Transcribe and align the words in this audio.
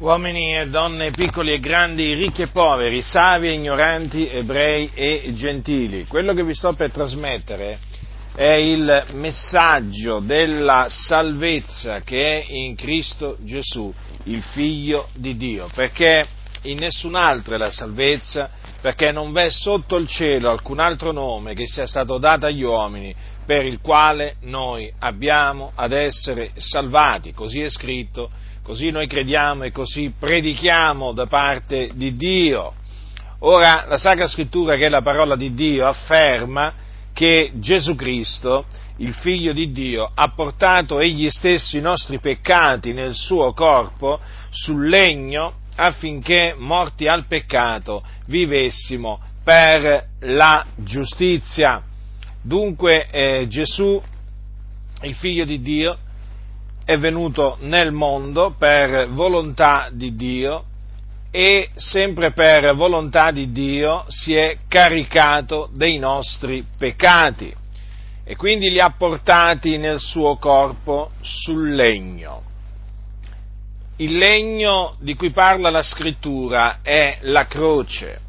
uomini 0.00 0.56
e 0.56 0.66
donne, 0.68 1.10
piccoli 1.10 1.52
e 1.52 1.60
grandi, 1.60 2.14
ricchi 2.14 2.42
e 2.42 2.46
poveri, 2.46 3.02
savi 3.02 3.48
e 3.48 3.52
ignoranti, 3.52 4.26
ebrei 4.28 4.90
e 4.94 5.30
gentili. 5.34 6.06
Quello 6.06 6.32
che 6.32 6.42
vi 6.42 6.54
sto 6.54 6.72
per 6.72 6.90
trasmettere 6.90 7.78
è 8.34 8.52
il 8.52 9.04
messaggio 9.12 10.20
della 10.20 10.86
salvezza 10.88 12.00
che 12.00 12.40
è 12.40 12.44
in 12.48 12.76
Cristo 12.76 13.36
Gesù, 13.40 13.92
il 14.24 14.42
Figlio 14.42 15.08
di 15.12 15.36
Dio, 15.36 15.68
perché 15.74 16.26
in 16.62 16.78
nessun 16.78 17.14
altro 17.14 17.54
è 17.54 17.58
la 17.58 17.70
salvezza, 17.70 18.48
perché 18.80 19.12
non 19.12 19.32
v'è 19.32 19.50
sotto 19.50 19.96
il 19.96 20.08
cielo 20.08 20.50
alcun 20.50 20.80
altro 20.80 21.12
nome 21.12 21.52
che 21.52 21.66
sia 21.66 21.86
stato 21.86 22.16
dato 22.16 22.46
agli 22.46 22.62
uomini 22.62 23.14
per 23.44 23.66
il 23.66 23.80
quale 23.82 24.36
noi 24.42 24.90
abbiamo 25.00 25.72
ad 25.74 25.92
essere 25.92 26.52
salvati, 26.56 27.34
così 27.34 27.60
è 27.60 27.68
scritto 27.68 28.30
Così 28.62 28.90
noi 28.90 29.06
crediamo 29.06 29.64
e 29.64 29.72
così 29.72 30.12
predichiamo 30.16 31.12
da 31.12 31.26
parte 31.26 31.90
di 31.94 32.12
Dio. 32.12 32.74
Ora, 33.40 33.86
la 33.88 33.96
Sacra 33.96 34.26
Scrittura, 34.26 34.76
che 34.76 34.86
è 34.86 34.88
la 34.90 35.02
parola 35.02 35.34
di 35.34 35.54
Dio, 35.54 35.86
afferma 35.86 36.74
che 37.12 37.52
Gesù 37.54 37.94
Cristo, 37.94 38.66
il 38.98 39.14
Figlio 39.14 39.52
di 39.52 39.72
Dio, 39.72 40.10
ha 40.14 40.28
portato 40.28 41.00
egli 41.00 41.30
stesso 41.30 41.76
i 41.78 41.80
nostri 41.80 42.20
peccati 42.20 42.92
nel 42.92 43.14
suo 43.14 43.52
corpo 43.54 44.20
sul 44.50 44.88
legno 44.88 45.54
affinché, 45.76 46.54
morti 46.56 47.06
al 47.06 47.24
peccato, 47.26 48.02
vivessimo 48.26 49.20
per 49.42 50.06
la 50.20 50.66
giustizia. 50.76 51.82
Dunque 52.42 53.08
eh, 53.10 53.46
Gesù, 53.48 54.00
il 55.02 55.14
Figlio 55.14 55.44
di 55.44 55.62
Dio, 55.62 55.96
è 56.90 56.98
venuto 56.98 57.56
nel 57.60 57.92
mondo 57.92 58.52
per 58.58 59.10
volontà 59.10 59.90
di 59.92 60.16
Dio 60.16 60.64
e 61.30 61.68
sempre 61.76 62.32
per 62.32 62.74
volontà 62.74 63.30
di 63.30 63.52
Dio 63.52 64.06
si 64.08 64.34
è 64.34 64.56
caricato 64.66 65.70
dei 65.72 65.98
nostri 65.98 66.64
peccati 66.76 67.54
e 68.24 68.34
quindi 68.34 68.70
li 68.70 68.80
ha 68.80 68.92
portati 68.98 69.78
nel 69.78 70.00
suo 70.00 70.34
corpo 70.34 71.12
sul 71.20 71.76
legno. 71.76 72.42
Il 73.98 74.18
legno 74.18 74.96
di 74.98 75.14
cui 75.14 75.30
parla 75.30 75.70
la 75.70 75.84
scrittura 75.84 76.78
è 76.82 77.18
la 77.20 77.46
croce, 77.46 78.20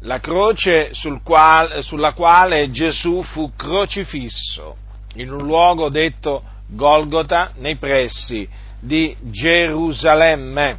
la 0.00 0.20
croce 0.20 0.92
sul 0.92 1.22
quale, 1.22 1.82
sulla 1.82 2.12
quale 2.12 2.70
Gesù 2.70 3.22
fu 3.22 3.52
crocifisso 3.56 4.76
in 5.14 5.32
un 5.32 5.44
luogo 5.44 5.88
detto 5.88 6.58
Golgota 6.70 7.52
nei 7.56 7.76
pressi 7.76 8.48
di 8.80 9.14
Gerusalemme. 9.20 10.78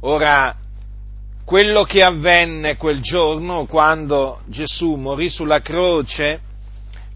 Ora, 0.00 0.54
quello 1.44 1.82
che 1.82 2.02
avvenne 2.02 2.76
quel 2.76 3.00
giorno 3.00 3.64
quando 3.66 4.40
Gesù 4.46 4.94
morì 4.94 5.30
sulla 5.30 5.60
croce 5.60 6.40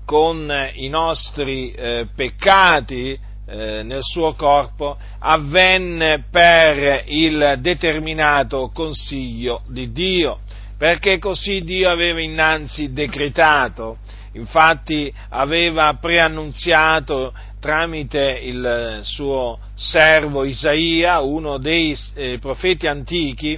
con 0.05 0.53
i 0.75 0.89
nostri 0.89 1.71
eh, 1.73 2.07
peccati 2.15 3.19
eh, 3.47 3.83
nel 3.83 4.03
suo 4.03 4.35
corpo, 4.35 4.97
avvenne 5.19 6.25
per 6.31 7.05
il 7.07 7.59
determinato 7.61 8.71
consiglio 8.73 9.63
di 9.69 9.93
Dio, 9.93 10.41
perché 10.83 11.21
così 11.21 11.63
Dio 11.63 11.89
aveva 11.89 12.21
innanzi 12.21 12.93
decretato 12.93 13.99
infatti 14.33 15.15
aveva 15.29 15.97
preannunziato 16.01 17.33
tramite 17.61 18.41
il 18.43 18.99
suo 19.05 19.61
servo 19.77 20.43
Isaia, 20.43 21.21
uno 21.21 21.59
dei 21.59 21.97
eh, 22.15 22.39
profeti 22.41 22.89
antichi, 22.89 23.57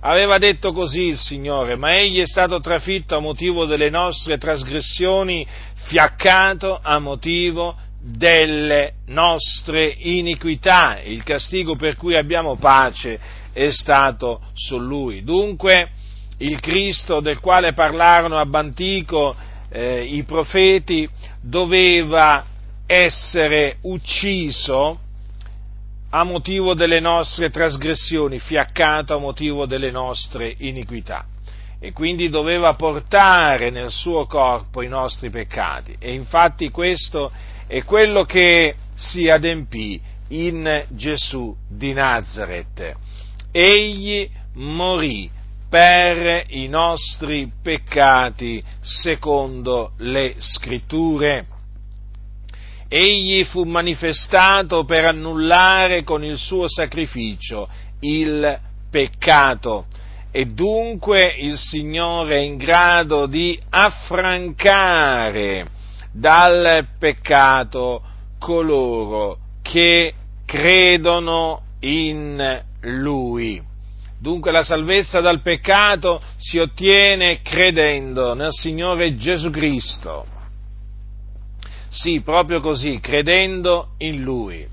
aveva 0.00 0.38
detto 0.38 0.72
così 0.72 1.02
il 1.02 1.16
Signore, 1.16 1.76
ma 1.76 1.96
egli 1.96 2.18
è 2.18 2.26
stato 2.26 2.58
trafitto 2.58 3.14
a 3.14 3.20
motivo 3.20 3.66
delle 3.66 3.88
nostre 3.88 4.36
trasgressioni, 4.36 5.46
fiaccato 5.86 6.80
a 6.82 6.98
motivo 6.98 7.76
delle 8.00 8.94
nostre 9.06 9.94
iniquità. 9.96 10.98
Il 11.00 11.22
castigo 11.22 11.76
per 11.76 11.94
cui 11.94 12.16
abbiamo 12.16 12.56
pace 12.56 13.20
è 13.52 13.70
stato 13.70 14.40
su 14.54 14.76
lui. 14.76 15.22
Dunque, 15.22 16.02
il 16.38 16.60
Cristo 16.60 17.20
del 17.20 17.40
quale 17.40 17.72
parlarono 17.72 18.38
a 18.38 18.46
Bantico 18.46 19.34
eh, 19.68 20.02
i 20.02 20.22
profeti 20.24 21.08
doveva 21.40 22.44
essere 22.86 23.76
ucciso 23.82 24.98
a 26.10 26.22
motivo 26.22 26.74
delle 26.74 27.00
nostre 27.00 27.50
trasgressioni, 27.50 28.38
fiaccato 28.38 29.14
a 29.14 29.18
motivo 29.18 29.66
delle 29.66 29.90
nostre 29.90 30.54
iniquità. 30.58 31.26
E 31.80 31.92
quindi 31.92 32.28
doveva 32.28 32.74
portare 32.74 33.70
nel 33.70 33.90
suo 33.90 34.26
corpo 34.26 34.80
i 34.82 34.88
nostri 34.88 35.28
peccati. 35.30 35.96
E 35.98 36.12
infatti 36.12 36.70
questo 36.70 37.32
è 37.66 37.82
quello 37.82 38.24
che 38.24 38.76
si 38.94 39.28
adempì 39.28 40.00
in 40.28 40.84
Gesù 40.90 41.54
di 41.68 41.92
Nazareth. 41.92 42.94
Egli 43.50 44.28
morì 44.54 45.28
per 45.74 46.44
i 46.50 46.68
nostri 46.68 47.50
peccati 47.60 48.62
secondo 48.80 49.94
le 49.96 50.36
scritture. 50.38 51.46
Egli 52.86 53.42
fu 53.42 53.64
manifestato 53.64 54.84
per 54.84 55.04
annullare 55.06 56.04
con 56.04 56.22
il 56.22 56.38
suo 56.38 56.68
sacrificio 56.68 57.68
il 58.02 58.56
peccato 58.88 59.86
e 60.30 60.44
dunque 60.44 61.34
il 61.40 61.58
Signore 61.58 62.36
è 62.36 62.42
in 62.42 62.56
grado 62.56 63.26
di 63.26 63.60
affrancare 63.70 65.66
dal 66.12 66.86
peccato 67.00 68.00
coloro 68.38 69.38
che 69.60 70.14
credono 70.46 71.62
in 71.80 72.62
Lui. 72.82 73.72
Dunque 74.24 74.52
la 74.52 74.62
salvezza 74.62 75.20
dal 75.20 75.42
peccato 75.42 76.18
si 76.38 76.58
ottiene 76.58 77.42
credendo 77.42 78.32
nel 78.32 78.52
Signore 78.52 79.16
Gesù 79.16 79.50
Cristo. 79.50 80.24
Sì, 81.90 82.22
proprio 82.22 82.60
così, 82.60 83.00
credendo 83.00 83.88
in 83.98 84.22
Lui. 84.22 84.66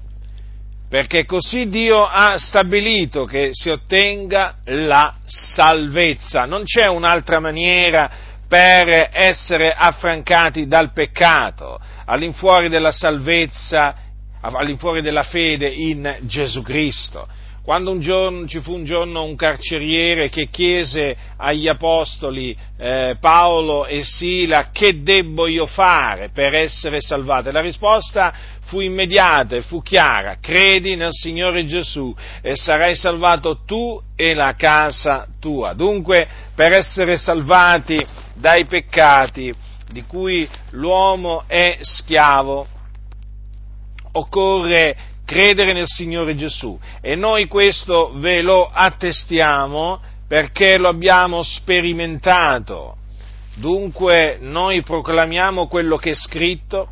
Perché 0.88 1.26
così 1.26 1.68
Dio 1.68 2.06
ha 2.06 2.38
stabilito 2.38 3.26
che 3.26 3.50
si 3.52 3.70
ottenga 3.70 4.56
la 4.64 5.16
salvezza. 5.26 6.46
Non 6.46 6.64
c'è 6.64 6.88
un'altra 6.88 7.42
maniera 7.42 8.10
per 8.48 9.10
essere 9.12 9.74
affrancati 9.74 10.66
dal 10.66 10.94
peccato, 10.94 11.78
all'infuori 12.06 12.70
della 12.70 12.94
salvezza, 12.94 13.96
all'infuori 14.40 15.02
della 15.02 15.24
fede 15.24 15.68
in 15.68 16.20
Gesù 16.22 16.62
Cristo. 16.62 17.28
Quando 17.64 17.92
un 17.92 18.00
giorno, 18.00 18.48
ci 18.48 18.60
fu 18.60 18.74
un 18.74 18.86
giorno 18.86 19.24
un 19.24 19.36
carceriere 19.36 20.30
che 20.30 20.48
chiese 20.48 21.16
agli 21.38 21.68
apostoli 21.68 22.58
eh, 22.78 23.18
Paolo 23.20 23.86
e 23.86 24.04
Sila 24.04 24.72
che 24.72 25.04
debbo 25.04 25.46
io 25.46 25.68
fare 25.68 26.30
per 26.34 26.56
essere 26.56 27.02
salvato, 27.02 27.52
la 27.52 27.62
risposta 27.62 28.34
fu 28.62 28.80
immediata 28.80 29.56
e 29.56 29.62
fu 29.62 29.84
chiara, 29.84 30.38
credi 30.42 30.96
nel 30.96 31.12
Signore 31.12 31.64
Gesù 31.66 32.16
e 32.42 32.56
sarai 32.56 32.96
salvato 32.96 33.64
tu 33.64 34.02
e 34.16 34.34
la 34.34 34.56
casa 34.56 35.28
tua. 35.40 35.74
Dunque, 35.74 36.28
per 36.56 36.72
essere 36.72 37.18
salvati 37.18 38.04
dai 38.34 38.66
peccati 38.66 39.54
di 39.92 40.02
cui 40.04 40.50
l'uomo 40.72 41.44
è 41.46 41.78
schiavo, 41.82 42.66
occorre 44.14 45.11
credere 45.32 45.72
nel 45.72 45.88
Signore 45.88 46.36
Gesù 46.36 46.78
e 47.00 47.16
noi 47.16 47.48
questo 47.48 48.12
ve 48.18 48.42
lo 48.42 48.70
attestiamo 48.70 50.02
perché 50.28 50.78
lo 50.78 50.90
abbiamo 50.90 51.42
sperimentato. 51.42 52.98
Dunque 53.56 54.38
noi 54.42 54.82
proclamiamo 54.84 55.68
quello 55.68 55.96
che 55.96 56.12
è 56.12 56.16
scritto 56.16 56.90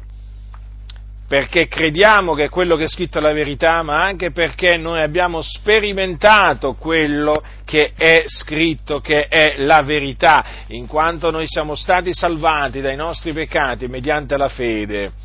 perché 1.28 1.68
crediamo 1.68 2.34
che 2.34 2.48
quello 2.48 2.78
che 2.78 2.86
è 2.86 2.88
scritto 2.88 3.18
è 3.18 3.22
la 3.22 3.34
verità, 3.34 3.84
ma 3.84 4.02
anche 4.04 4.32
perché 4.32 4.78
noi 4.78 5.02
abbiamo 5.02 5.42
sperimentato 5.42 6.74
quello 6.74 7.44
che 7.66 7.92
è 7.96 8.24
scritto, 8.26 9.00
che 9.00 9.28
è 9.28 9.56
la 9.58 9.84
verità, 9.84 10.46
in 10.68 10.88
quanto 10.88 11.30
noi 11.30 11.46
siamo 11.46 11.76
stati 11.76 12.14
salvati 12.14 12.82
dai 12.82 12.96
nostri 12.96 13.34
peccati 13.34 13.88
mediante 13.88 14.38
la 14.38 14.50
fede 14.50 15.19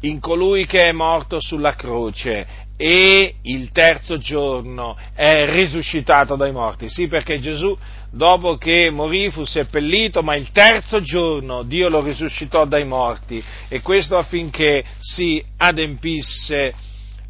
in 0.00 0.20
colui 0.20 0.66
che 0.66 0.88
è 0.88 0.92
morto 0.92 1.40
sulla 1.40 1.74
croce 1.74 2.64
e 2.76 3.36
il 3.42 3.70
terzo 3.70 4.18
giorno 4.18 4.96
è 5.14 5.50
risuscitato 5.50 6.36
dai 6.36 6.52
morti. 6.52 6.88
Sì, 6.88 7.08
perché 7.08 7.40
Gesù, 7.40 7.76
dopo 8.10 8.56
che 8.56 8.90
morì, 8.90 9.30
fu 9.30 9.44
seppellito, 9.44 10.22
ma 10.22 10.36
il 10.36 10.50
terzo 10.52 11.00
giorno 11.00 11.62
Dio 11.62 11.88
lo 11.88 12.02
risuscitò 12.02 12.66
dai 12.66 12.84
morti 12.84 13.42
e 13.68 13.80
questo 13.80 14.18
affinché 14.18 14.84
si 14.98 15.42
adempisse 15.56 16.74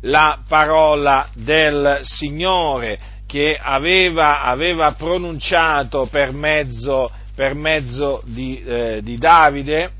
la 0.02 0.40
parola 0.46 1.28
del 1.34 2.00
Signore 2.02 2.98
che 3.26 3.58
aveva, 3.60 4.42
aveva 4.42 4.92
pronunciato 4.92 6.06
per 6.10 6.32
mezzo, 6.32 7.10
per 7.34 7.54
mezzo 7.54 8.22
di, 8.24 8.62
eh, 8.62 9.00
di 9.02 9.18
Davide 9.18 9.90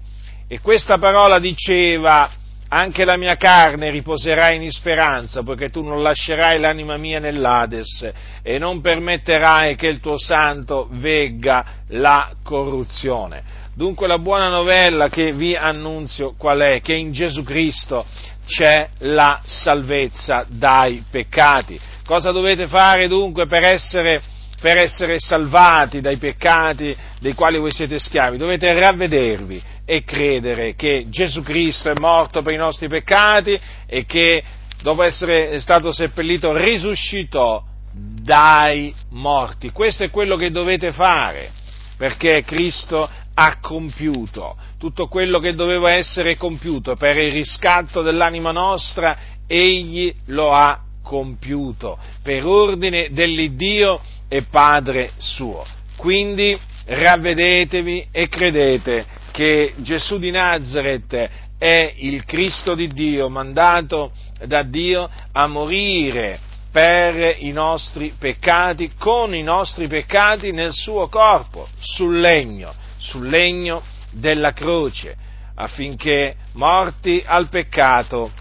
e 0.49 0.61
questa 0.61 0.99
parola 0.99 1.41
diceva 1.41 2.31
anche 2.69 3.05
la 3.05 3.17
mia 3.17 3.37
carne 3.37 3.91
riposerà 3.91 4.51
in 4.51 4.71
speranza, 4.71 5.43
poiché 5.43 5.71
tu 5.71 5.83
non 5.83 6.03
lascerai 6.03 6.59
l'anima 6.59 6.97
mia 6.97 7.21
nell'Ades 7.21 8.13
e 8.43 8.59
non 8.59 8.81
permetterai 8.81 9.77
che 9.77 9.87
il 9.87 10.01
tuo 10.01 10.19
santo 10.19 10.89
vegga 10.93 11.65
la 11.89 12.33
corruzione. 12.43 13.65
Dunque 13.75 14.07
la 14.07 14.19
buona 14.19 14.49
novella 14.49 15.09
che 15.09 15.33
vi 15.33 15.55
annunzio 15.55 16.35
qual 16.37 16.61
è? 16.61 16.81
Che 16.81 16.95
in 16.95 17.13
Gesù 17.13 17.43
Cristo 17.43 18.07
c'è 18.47 18.89
la 19.01 19.41
salvezza 19.45 20.47
dai 20.49 21.05
peccati. 21.11 21.79
Cosa 22.05 22.31
dovete 22.31 22.69
fare 22.69 23.09
dunque 23.09 23.47
per 23.47 23.65
essere, 23.65 24.23
per 24.61 24.79
essere 24.79 25.19
salvati 25.19 26.01
dai 26.01 26.17
peccati 26.17 26.97
dei 27.21 27.35
quali 27.35 27.59
voi 27.59 27.71
siete 27.71 27.99
schiavi? 27.99 28.37
Dovete 28.37 28.73
ravvedervi 28.79 29.63
e 29.85 30.03
credere 30.03 30.75
che 30.75 31.07
Gesù 31.09 31.43
Cristo 31.43 31.91
è 31.91 31.99
morto 31.99 32.43
per 32.43 32.53
i 32.53 32.59
nostri 32.59 32.89
peccati 32.89 33.59
e 33.87 34.05
che 34.05 34.43
dopo 34.83 35.03
essere 35.03 35.59
stato 35.61 35.93
seppellito 35.93 36.57
risuscitò 36.57 37.63
dai 37.93 38.95
morti. 39.11 39.71
Questo 39.71 40.05
è 40.05 40.11
quello 40.11 40.37
che 40.37 40.51
dovete 40.51 40.93
fare, 40.93 41.51
perché 41.97 42.43
Cristo 42.45 43.09
ha 43.39 43.59
compiuto 43.61 44.57
tutto 44.79 45.09
quello 45.09 45.39
che 45.39 45.55
doveva 45.55 45.93
essere 45.93 46.37
compiuto 46.37 46.97
per 46.97 47.17
il 47.19 47.33
riscatto 47.33 48.03
dell'anima 48.03 48.51
nostra, 48.51 49.17
egli 49.47 50.15
lo 50.27 50.53
ha 50.53 50.81
compiuto 51.07 51.97
per 52.21 52.45
ordine 52.45 53.11
dell'Iddio 53.13 54.01
e 54.27 54.43
Padre 54.43 55.13
suo. 55.19 55.65
Quindi 55.97 56.59
ravvedetevi 56.85 58.09
e 58.11 58.29
credete 58.29 59.07
che 59.31 59.75
Gesù 59.77 60.19
di 60.19 60.33
Nazareth 60.33 61.31
è 61.59 61.95
il 61.99 62.25
Cristo 62.25 62.75
di 62.75 62.89
Dio, 62.89 63.29
mandato 63.29 64.11
da 64.47 64.65
Dio 64.65 65.09
a 65.31 65.47
morire 65.47 66.41
per 66.73 67.37
i 67.39 67.53
nostri 67.53 68.13
peccati, 68.19 68.91
con 68.99 69.33
i 69.33 69.43
nostri 69.43 69.87
peccati 69.87 70.51
nel 70.51 70.73
suo 70.73 71.09
corpo, 71.09 71.69
sul 71.79 72.19
legno, 72.19 72.75
sul 72.99 73.29
legno 73.29 73.81
della 74.11 74.53
croce, 74.53 75.17
affinché 75.55 76.35
morti 76.55 77.23
al 77.25 77.49
peccato 77.49 78.33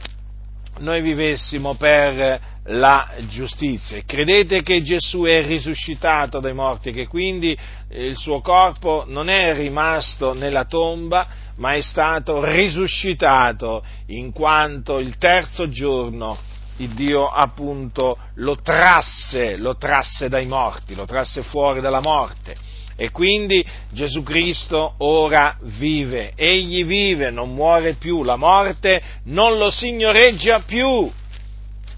noi 0.79 1.01
vivessimo 1.01 1.75
per 1.75 2.53
la 2.67 3.11
giustizia. 3.27 4.01
Credete 4.05 4.61
che 4.61 4.81
Gesù 4.81 5.23
è 5.23 5.45
risuscitato 5.45 6.39
dai 6.39 6.53
morti, 6.53 6.91
che 6.91 7.07
quindi 7.07 7.57
il 7.91 8.15
suo 8.17 8.41
corpo 8.41 9.05
non 9.07 9.29
è 9.29 9.53
rimasto 9.53 10.33
nella 10.33 10.65
tomba, 10.65 11.27
ma 11.57 11.73
è 11.73 11.81
stato 11.81 12.43
risuscitato 12.43 13.83
in 14.07 14.31
quanto 14.31 14.99
il 14.99 15.17
terzo 15.17 15.69
giorno 15.69 16.37
il 16.77 16.89
Dio 16.89 17.27
appunto 17.27 18.17
lo 18.35 18.57
trasse, 18.57 19.55
lo 19.55 19.77
trasse 19.77 20.27
dai 20.27 20.45
morti, 20.45 20.93
lo 20.95 21.05
trasse 21.05 21.41
fuori 21.43 21.79
dalla 21.79 22.01
morte. 22.01 22.55
E 22.97 23.11
quindi 23.11 23.65
Gesù 23.91 24.23
Cristo 24.23 24.95
ora 24.99 25.57
vive, 25.61 26.31
egli 26.35 26.85
vive, 26.85 27.29
non 27.29 27.53
muore 27.53 27.93
più, 27.93 28.23
la 28.23 28.37
morte 28.37 29.01
non 29.25 29.57
lo 29.57 29.69
signoreggia 29.69 30.61
più, 30.61 31.09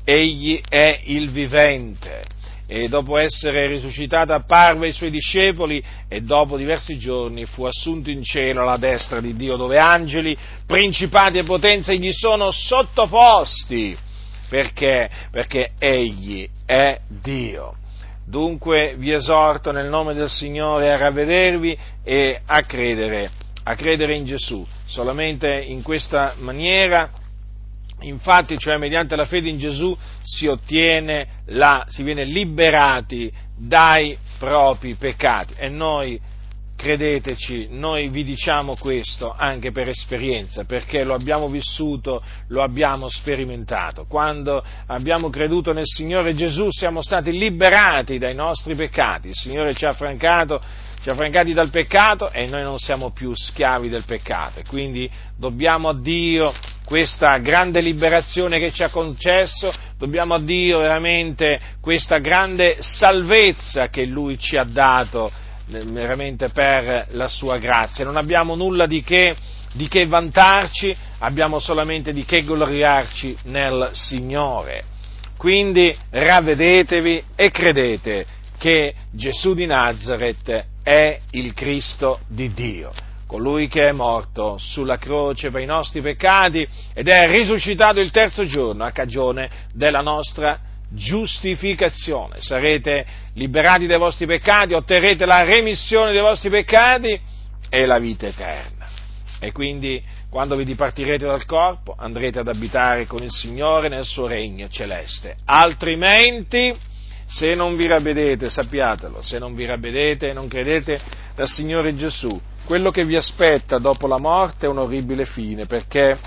egli 0.09 0.61
è 0.69 1.01
il 1.03 1.31
vivente. 1.31 2.23
E 2.65 2.87
dopo 2.87 3.17
essere 3.17 3.67
risuscitato 3.67 4.33
apparve 4.33 4.87
ai 4.87 4.93
suoi 4.93 5.09
discepoli 5.09 5.83
e 6.07 6.21
dopo 6.21 6.57
diversi 6.57 6.97
giorni 6.97 7.45
fu 7.45 7.65
assunto 7.65 8.09
in 8.09 8.23
cielo 8.23 8.61
alla 8.61 8.77
destra 8.77 9.19
di 9.19 9.35
Dio, 9.35 9.57
dove 9.57 9.77
angeli, 9.77 10.37
principati 10.65 11.37
e 11.37 11.43
potenze 11.43 11.97
gli 11.97 12.11
sono 12.11 12.51
sottoposti. 12.51 13.97
Perché? 14.49 15.09
Perché 15.29 15.71
egli 15.77 16.47
è 16.65 16.99
Dio. 17.07 17.75
Dunque 18.25 18.95
vi 18.97 19.11
esorto 19.11 19.71
nel 19.71 19.89
nome 19.89 20.13
del 20.13 20.29
Signore 20.29 20.91
a 20.91 20.97
ravvedervi 20.97 21.77
e 22.03 22.41
a 22.45 22.61
credere, 22.63 23.31
a 23.63 23.75
credere 23.75 24.15
in 24.15 24.25
Gesù. 24.25 24.65
Solamente 24.85 25.63
in 25.65 25.81
questa 25.81 26.33
maniera, 26.39 27.09
infatti, 28.01 28.57
cioè 28.57 28.77
mediante 28.77 29.15
la 29.15 29.25
fede 29.25 29.49
in 29.49 29.57
Gesù, 29.57 29.95
si 30.21 30.47
ottiene 30.47 31.43
la, 31.47 31.85
si 31.89 32.03
viene 32.03 32.23
liberati 32.23 33.31
dai 33.57 34.17
propri 34.37 34.95
peccati. 34.95 35.53
E 35.57 35.69
noi 35.69 36.19
credeteci, 36.77 37.67
noi 37.71 38.07
vi 38.07 38.23
diciamo 38.23 38.77
questo 38.77 39.33
anche 39.35 39.71
per 39.71 39.89
esperienza, 39.89 40.63
perché 40.63 41.03
lo 41.03 41.15
abbiamo 41.15 41.49
vissuto, 41.49 42.23
lo 42.49 42.61
abbiamo 42.61 43.09
sperimentato. 43.09 44.05
Quando 44.05 44.63
abbiamo 44.85 45.29
creduto 45.29 45.73
nel 45.73 45.87
Signore 45.87 46.35
Gesù 46.35 46.67
siamo 46.69 47.01
stati 47.01 47.31
liberati 47.31 48.19
dai 48.19 48.35
nostri 48.35 48.75
peccati, 48.75 49.29
il 49.29 49.35
Signore 49.35 49.73
ci 49.73 49.85
ha 49.85 49.89
affrancato, 49.89 50.61
ci 51.01 51.09
affrancati 51.09 51.53
dal 51.53 51.69
peccato 51.69 52.31
e 52.31 52.47
noi 52.47 52.63
non 52.63 52.77
siamo 52.77 53.11
più 53.11 53.33
schiavi 53.35 53.89
del 53.89 54.05
peccato. 54.05 54.59
E 54.59 54.63
quindi 54.65 55.09
dobbiamo 55.35 55.89
a 55.89 55.99
Dio 55.99 56.53
questa 56.85 57.37
grande 57.39 57.81
liberazione 57.81 58.59
che 58.59 58.71
ci 58.71 58.83
ha 58.83 58.89
concesso, 58.89 59.73
dobbiamo 59.97 60.35
a 60.35 60.39
Dio 60.39 60.79
veramente 60.79 61.59
questa 61.81 62.19
grande 62.19 62.77
salvezza 62.79 63.89
che 63.89 64.05
Lui 64.05 64.37
ci 64.37 64.57
ha 64.57 64.63
dato 64.63 65.45
veramente 65.67 66.49
per 66.49 67.07
la 67.11 67.27
sua 67.27 67.57
grazia. 67.57 68.05
Non 68.05 68.17
abbiamo 68.17 68.55
nulla 68.55 68.85
di 68.85 69.01
che, 69.01 69.35
di 69.73 69.87
che 69.87 70.05
vantarci, 70.05 70.95
abbiamo 71.19 71.59
solamente 71.59 72.13
di 72.13 72.25
che 72.25 72.43
gloriarci 72.43 73.37
nel 73.45 73.89
Signore. 73.93 74.95
Quindi 75.37 75.95
ravvedetevi 76.09 77.23
e 77.35 77.51
credete 77.51 78.25
che 78.57 78.93
Gesù 79.11 79.53
di 79.53 79.65
Nazareth 79.65 80.65
è 80.81 81.19
il 81.31 81.53
Cristo 81.53 82.21
di 82.27 82.51
Dio, 82.53 82.91
colui 83.27 83.67
che 83.67 83.89
è 83.89 83.91
morto 83.91 84.57
sulla 84.57 84.97
croce 84.97 85.51
per 85.51 85.61
i 85.61 85.65
nostri 85.65 86.01
peccati 86.01 86.67
ed 86.93 87.07
è 87.07 87.27
risuscitato 87.27 87.99
il 87.99 88.09
terzo 88.09 88.45
giorno 88.45 88.83
a 88.83 88.91
cagione 88.91 89.49
della 89.73 90.01
nostra 90.01 90.59
giustificazione, 90.89 92.41
sarete 92.41 93.05
liberati 93.33 93.87
dai 93.87 93.97
vostri 93.97 94.25
peccati, 94.25 94.73
otterrete 94.73 95.25
la 95.25 95.43
remissione 95.43 96.11
dei 96.11 96.21
vostri 96.21 96.49
peccati 96.49 97.19
e 97.69 97.85
la 97.85 97.99
vita 97.99 98.27
eterna. 98.27 98.87
E 99.39 99.51
quindi 99.51 100.01
quando 100.29 100.55
vi 100.55 100.65
dipartirete 100.65 101.25
dal 101.25 101.45
corpo 101.45 101.95
andrete 101.97 102.39
ad 102.39 102.47
abitare 102.47 103.05
con 103.05 103.23
il 103.23 103.31
Signore 103.31 103.87
nel 103.87 104.05
suo 104.05 104.27
regno 104.27 104.67
celeste. 104.67 105.35
Altrimenti, 105.45 106.75
se 107.27 107.53
non 107.53 107.75
vi 107.75 107.87
ravvedete, 107.87 108.49
sappiatelo, 108.49 109.21
se 109.21 109.37
non 109.39 109.53
vi 109.53 109.65
ravvedete 109.65 110.29
e 110.29 110.33
non 110.33 110.47
credete 110.47 110.99
nel 111.35 111.47
Signore 111.47 111.95
Gesù, 111.95 112.39
quello 112.65 112.91
che 112.91 113.05
vi 113.05 113.15
aspetta 113.15 113.77
dopo 113.77 114.07
la 114.07 114.17
morte 114.17 114.65
è 114.65 114.69
un 114.69 114.79
orribile 114.79 115.25
fine, 115.25 115.65
perché 115.65 116.17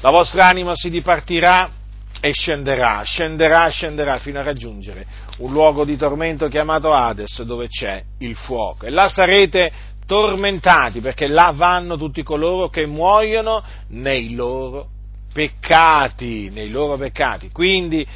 la 0.00 0.10
vostra 0.10 0.46
anima 0.46 0.74
si 0.74 0.90
dipartirà 0.90 1.70
e 2.20 2.32
scenderà, 2.32 3.02
scenderà, 3.02 3.68
scenderà 3.68 4.18
fino 4.18 4.38
a 4.38 4.42
raggiungere 4.42 5.06
un 5.38 5.52
luogo 5.52 5.84
di 5.84 5.96
tormento 5.96 6.48
chiamato 6.48 6.92
Hades 6.92 7.42
dove 7.42 7.68
c'è 7.68 8.02
il 8.18 8.34
fuoco. 8.34 8.86
E 8.86 8.90
là 8.90 9.08
sarete 9.08 9.72
tormentati 10.06 11.00
perché 11.00 11.26
là 11.26 11.52
vanno 11.54 11.96
tutti 11.96 12.22
coloro 12.22 12.68
che 12.68 12.86
muoiono 12.86 13.62
nei 13.88 14.34
loro 14.34 14.88
peccati, 15.32 16.48
nei 16.50 16.70
loro 16.70 16.96
peccati. 16.96 17.50
Quindi 17.50 18.06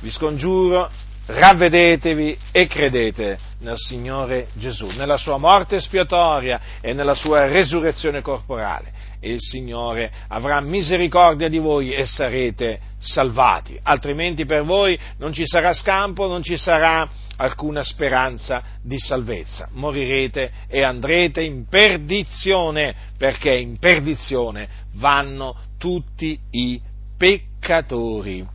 vi 0.00 0.10
scongiuro, 0.10 0.88
ravvedetevi 1.26 2.38
e 2.52 2.66
credete 2.66 3.47
nel 3.60 3.76
Signore 3.76 4.48
Gesù, 4.54 4.86
nella 4.96 5.16
sua 5.16 5.36
morte 5.36 5.76
espiatoria 5.76 6.60
e 6.80 6.92
nella 6.92 7.14
sua 7.14 7.46
resurrezione 7.46 8.22
corporale 8.22 8.92
e 9.20 9.32
il 9.32 9.40
Signore 9.40 10.12
avrà 10.28 10.60
misericordia 10.60 11.48
di 11.48 11.58
voi 11.58 11.92
e 11.92 12.04
sarete 12.04 12.80
salvati, 12.98 13.78
altrimenti 13.82 14.46
per 14.46 14.62
voi 14.62 14.98
non 15.18 15.32
ci 15.32 15.46
sarà 15.46 15.72
scampo, 15.72 16.28
non 16.28 16.42
ci 16.42 16.56
sarà 16.56 17.08
alcuna 17.36 17.82
speranza 17.82 18.62
di 18.82 18.98
salvezza. 18.98 19.68
Morirete 19.72 20.50
e 20.68 20.82
andrete 20.82 21.42
in 21.42 21.66
perdizione, 21.68 22.94
perché 23.16 23.54
in 23.54 23.78
perdizione 23.78 24.68
vanno 24.94 25.56
tutti 25.78 26.38
i 26.50 26.80
peccatori 27.16 28.46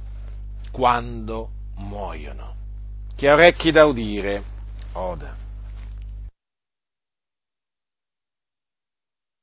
quando 0.72 1.50
muoiono. 1.78 2.56
Chi 3.16 3.28
ha 3.28 3.34
orecchi 3.34 3.72
da 3.72 3.86
udire, 3.86 4.44
all 4.96 5.16
them. 5.16 5.43